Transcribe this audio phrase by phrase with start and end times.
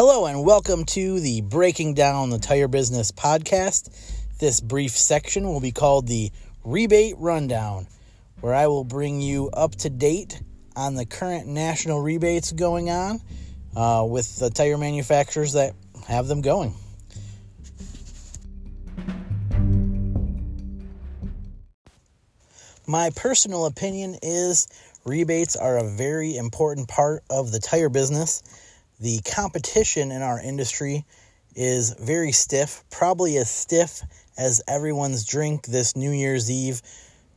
[0.00, 3.90] Hello, and welcome to the Breaking Down the Tire Business podcast.
[4.38, 6.30] This brief section will be called the
[6.62, 7.88] Rebate Rundown,
[8.40, 10.40] where I will bring you up to date
[10.76, 13.20] on the current national rebates going on
[13.74, 15.74] uh, with the tire manufacturers that
[16.06, 16.76] have them going.
[22.86, 24.68] My personal opinion is
[25.04, 28.44] rebates are a very important part of the tire business.
[29.00, 31.04] The competition in our industry
[31.54, 34.02] is very stiff, probably as stiff
[34.36, 36.82] as everyone's drink this New Year's Eve,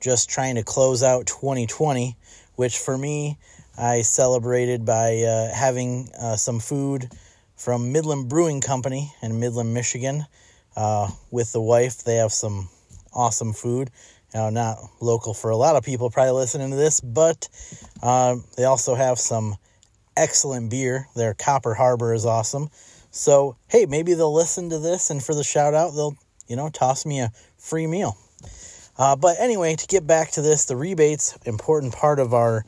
[0.00, 2.16] just trying to close out 2020,
[2.54, 3.38] which for me,
[3.76, 7.10] I celebrated by uh, having uh, some food
[7.56, 10.26] from Midland Brewing Company in Midland, Michigan,
[10.76, 12.04] uh, with the wife.
[12.04, 12.68] They have some
[13.12, 13.90] awesome food.
[14.32, 17.48] Now, not local for a lot of people probably listening to this, but
[18.02, 19.56] uh, they also have some
[20.18, 21.06] excellent beer.
[21.14, 22.68] Their Copper Harbor is awesome.
[23.10, 26.68] So, hey, maybe they'll listen to this, and for the shout out, they'll, you know,
[26.68, 28.16] toss me a free meal.
[28.98, 32.64] Uh, but anyway, to get back to this, the rebates, important part of our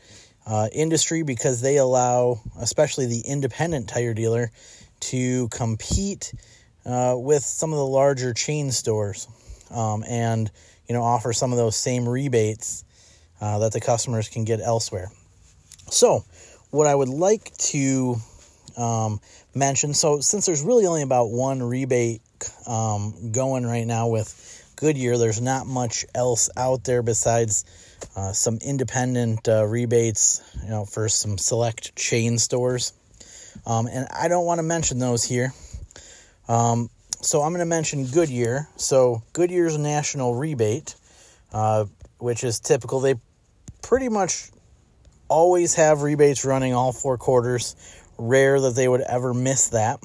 [0.47, 4.51] uh, industry because they allow, especially the independent tire dealer,
[5.01, 6.33] to compete
[6.87, 9.29] uh, with some of the larger chain stores
[9.71, 10.51] um, and
[10.89, 12.85] you know offer some of those same rebates
[13.41, 15.11] uh, that the customers can get elsewhere.
[15.91, 16.25] So,
[16.71, 18.17] what I would like to
[18.77, 19.21] um,
[19.55, 22.23] mention, so since there's really only about one rebate
[22.67, 27.65] um, going right now with Goodyear, there's not much else out there besides
[28.17, 32.93] uh, some independent uh, rebates, you know, for some select chain stores.
[33.67, 35.53] Um, and I don't want to mention those here.
[36.49, 36.89] Um,
[37.21, 38.69] so I'm going to mention Goodyear.
[38.77, 40.95] So Goodyear's national rebate,
[41.53, 41.85] uh,
[42.19, 43.01] which is typical.
[43.01, 43.17] They
[43.83, 44.51] pretty much
[45.31, 47.77] always have rebates running all four quarters.
[48.19, 50.01] Rare that they would ever miss that.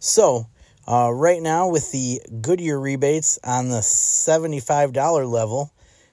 [0.00, 0.46] So
[0.88, 5.72] uh, right now with the Goodyear rebates on the $75 level,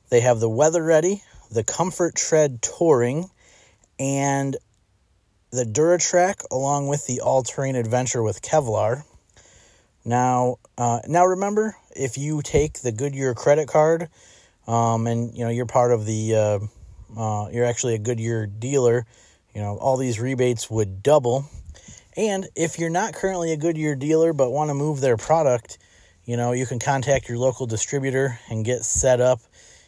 [0.09, 3.29] they have the Weather Ready, the ComforTred Touring,
[3.97, 4.57] and
[5.51, 9.03] the DuraTrac, along with the All Terrain Adventure with Kevlar.
[10.03, 14.09] Now, uh, now remember, if you take the Goodyear credit card,
[14.67, 16.59] um, and you know you're part of the, uh,
[17.17, 19.05] uh, you're actually a Goodyear dealer,
[19.53, 21.45] you know all these rebates would double.
[22.17, 25.77] And if you're not currently a Goodyear dealer but want to move their product,
[26.25, 29.39] you know you can contact your local distributor and get set up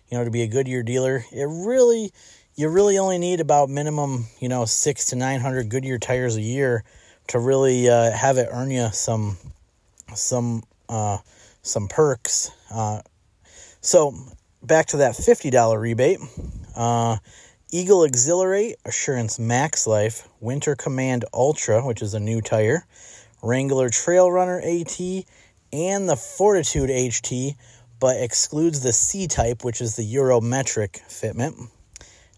[0.09, 2.11] you know, to be a Goodyear dealer, it really,
[2.55, 6.83] you really only need about minimum, you know, six to 900 Goodyear tires a year
[7.27, 9.37] to really uh, have it earn you some,
[10.15, 11.17] some, uh,
[11.61, 12.51] some perks.
[12.73, 13.01] Uh,
[13.81, 14.13] so
[14.63, 16.19] back to that $50 rebate.
[16.77, 17.17] Uh,
[17.71, 22.85] Eagle Exhilarate, Assurance Max Life, Winter Command Ultra, which is a new tire,
[23.41, 24.99] Wrangler Trail Runner AT,
[25.73, 27.55] and the Fortitude HT
[27.99, 31.69] but excludes the C type, which is the Eurometric fitment.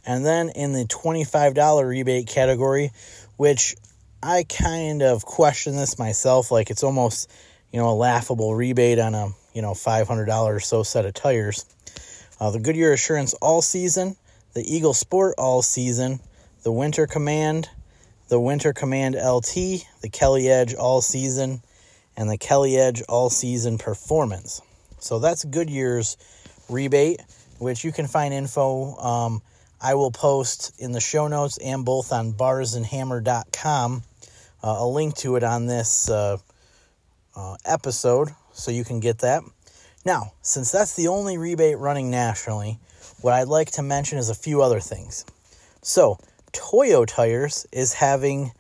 [0.06, 2.92] And then in the $25 rebate category,
[3.36, 3.76] which
[4.24, 7.30] I kind of question this myself, like it's almost,
[7.74, 11.66] you know, a laughable rebate on a, you know, $500 or so set of tires.
[12.40, 14.16] Uh, the Goodyear Assurance All Season,
[14.60, 16.20] the Eagle Sport All Season,
[16.64, 17.70] the Winter Command,
[18.28, 19.54] the Winter Command LT,
[20.02, 21.62] the Kelly Edge All Season,
[22.18, 24.62] and the Kelly Edge All Season Performance.
[25.00, 26.18] So that's Goodyear's
[26.68, 27.22] rebate,
[27.58, 28.96] which you can find info.
[28.98, 29.42] Um,
[29.80, 34.04] I will post in the show notes and both on barsandhammer.com
[34.62, 36.36] uh, a link to it on this uh,
[37.34, 39.42] uh, episode so you can get that.
[40.06, 42.78] Now, since that's the only rebate running nationally,
[43.22, 45.26] what I'd like to mention is a few other things.
[45.82, 46.18] So,
[46.52, 48.52] Toyo Tires is having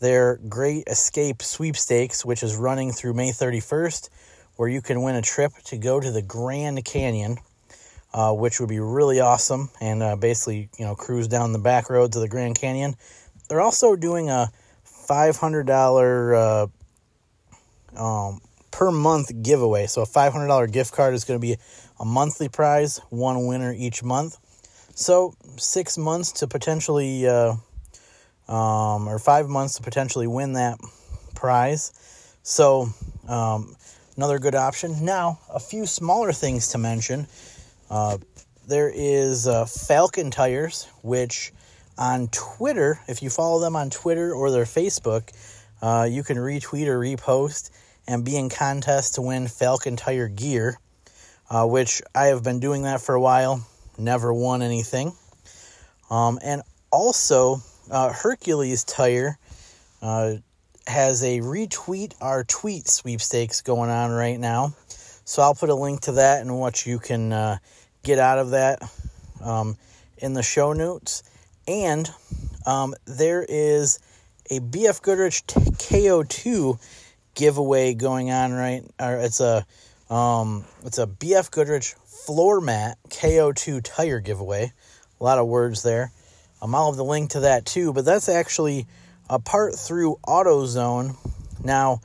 [0.00, 4.08] their Great Escape sweepstakes, which is running through May 31st
[4.56, 7.38] where you can win a trip to go to the Grand Canyon,
[8.12, 11.90] uh, which would be really awesome, and uh, basically, you know, cruise down the back
[11.90, 12.94] road to the Grand Canyon.
[13.48, 14.50] They're also doing a
[15.08, 16.70] $500
[17.96, 18.40] uh, um,
[18.74, 19.86] per month giveaway.
[19.86, 21.56] So a $500 gift card is going to be
[22.00, 24.36] a monthly prize, one winner each month.
[24.96, 27.54] So six months to potentially, uh,
[28.48, 30.80] um, or five months to potentially win that
[31.36, 31.92] prize.
[32.42, 32.88] So
[33.28, 33.76] um,
[34.16, 35.04] another good option.
[35.04, 37.28] Now, a few smaller things to mention.
[37.88, 38.18] Uh,
[38.66, 41.52] there is uh, Falken Tires, which
[41.96, 45.30] on Twitter, if you follow them on Twitter or their Facebook,
[45.80, 47.70] uh, you can retweet or repost
[48.06, 50.78] and be in contest to win Falken Tire gear,
[51.50, 53.66] uh, which I have been doing that for a while,
[53.98, 55.12] never won anything.
[56.10, 57.58] Um, and also,
[57.90, 59.38] uh, Hercules Tire
[60.02, 60.34] uh,
[60.86, 64.74] has a retweet our tweet sweepstakes going on right now.
[65.24, 67.58] So I'll put a link to that and what you can uh,
[68.02, 68.82] get out of that
[69.42, 69.76] um,
[70.18, 71.22] in the show notes.
[71.66, 72.10] And
[72.66, 73.98] um, there is
[74.50, 76.78] a BF Goodrich KO2
[77.34, 78.82] giveaway going on right.
[79.00, 79.66] Or it's a
[80.10, 84.72] um, it's a BF Goodrich floor mat KO2 tire giveaway.
[85.20, 86.12] A lot of words there.
[86.60, 88.86] Um, I'll have the link to that too, but that's actually
[89.28, 91.16] a part through AutoZone.
[91.62, 92.00] Now,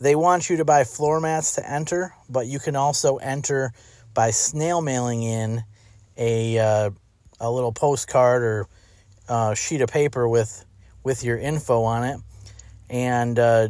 [0.00, 3.72] they want you to buy floor mats to enter, but you can also enter
[4.14, 5.64] by snail mailing in
[6.16, 6.90] a uh,
[7.40, 8.68] a little postcard or
[9.28, 10.64] uh, sheet of paper with
[11.04, 12.20] with your info on it,
[12.90, 13.68] and uh,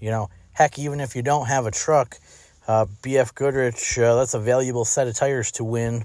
[0.00, 2.16] you know, heck, even if you don't have a truck,
[2.66, 6.04] uh, BF Goodrich, uh, that's a valuable set of tires to win.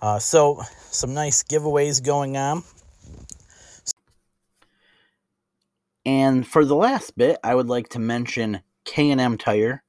[0.00, 2.62] Uh, so, some nice giveaways going on.
[6.04, 9.82] And for the last bit, I would like to mention K&M Tire,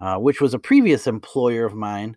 [0.00, 2.16] uh, which was a previous employer of mine.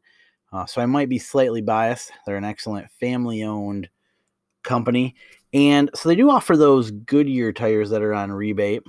[0.51, 2.12] Uh, so I might be slightly biased.
[2.25, 3.89] They're an excellent family-owned
[4.63, 5.15] company,
[5.53, 8.83] and so they do offer those Goodyear tires that are on rebate.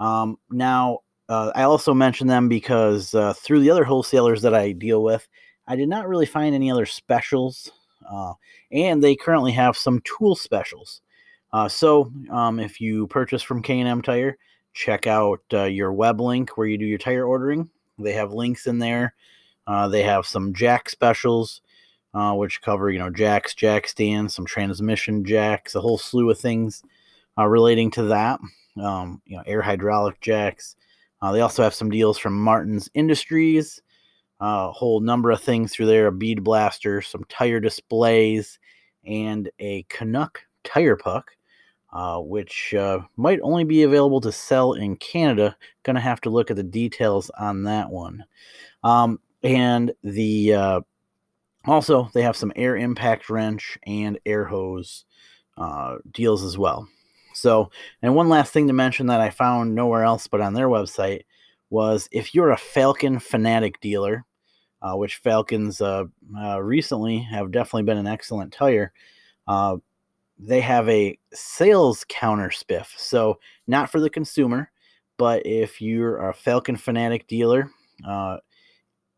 [0.00, 4.72] Um, now, uh, I also mention them because uh, through the other wholesalers that I
[4.72, 5.28] deal with,
[5.68, 7.70] I did not really find any other specials,
[8.10, 8.32] uh,
[8.72, 11.02] and they currently have some tool specials.
[11.52, 14.38] Uh, so um, if you purchase from K&M Tire,
[14.72, 17.68] check out uh, your web link where you do your tire ordering.
[17.98, 19.14] They have links in there.
[19.66, 21.60] Uh, they have some jack specials,
[22.12, 26.82] which cover you know jacks, jack stands, some transmission jacks, a whole slew of things
[27.36, 28.40] relating to that.
[28.80, 30.76] Um, you know, air hydraulic jacks.
[31.22, 33.82] Uh, they also have some deals from Martin's Industries.
[34.40, 38.58] a whole number of things through there: a bead blaster, some tire displays,
[39.04, 41.32] and a Canuck tire puck
[41.92, 45.56] uh, which uh, might only be available to sell in Canada.
[45.82, 48.24] Gonna have to look at the details on that one.
[48.84, 50.80] Um, and the uh,
[51.64, 55.04] also they have some air impact wrench and air hose
[55.56, 56.88] uh, deals as well.
[57.40, 57.70] So,
[58.02, 61.22] and one last thing to mention that I found nowhere else but on their website
[61.70, 64.24] was if you're a Falken fanatic dealer,
[64.82, 68.92] uh, which Falkens uh, recently have definitely been an excellent tire
[70.42, 72.86] they have a sales counter spiff.
[72.96, 74.70] So, not for the consumer,
[75.18, 77.70] but if you're a Falken Fanatic dealer,
[78.06, 78.38] uh,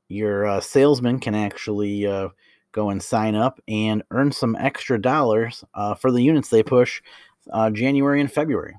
[0.08, 2.28] your uh, salesman can actually uh,
[2.72, 7.00] go and sign up and earn some extra dollars uh, for the units they push
[7.50, 8.76] uh, January and February.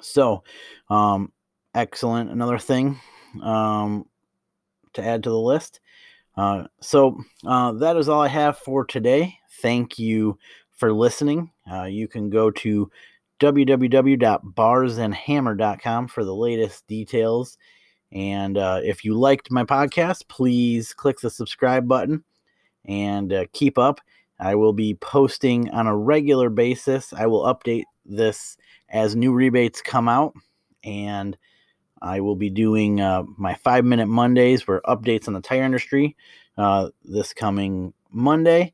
[0.00, 0.42] So,
[0.88, 1.32] um,
[1.74, 2.30] excellent.
[2.30, 2.98] Another thing
[3.42, 4.06] um,
[4.94, 5.80] to add to the list.
[6.36, 9.36] Uh, so, uh, that is all I have for today.
[9.60, 10.38] Thank you
[10.72, 11.50] for listening.
[11.70, 12.90] Uh, you can go to
[13.40, 17.58] www.barsandhammer.com for the latest details.
[18.12, 22.24] And uh, if you liked my podcast, please click the subscribe button
[22.84, 24.00] and uh, keep up.
[24.40, 27.12] I will be posting on a regular basis.
[27.12, 28.56] I will update this
[28.88, 30.34] as new rebates come out.
[30.82, 31.36] And
[32.02, 36.16] I will be doing uh, my five minute Mondays for updates on the tire industry
[36.56, 38.72] uh, this coming Monday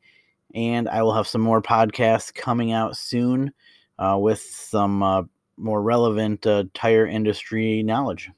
[0.56, 3.52] and I will have some more podcasts coming out soon
[3.98, 5.22] uh, with some uh,
[5.58, 8.30] more relevant uh, tire industry knowledge.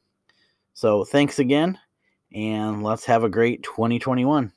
[0.75, 1.79] So, thanks again,
[2.35, 4.53] and let's have a great 2021.